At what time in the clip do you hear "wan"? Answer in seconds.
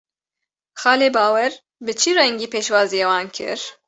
3.09-3.27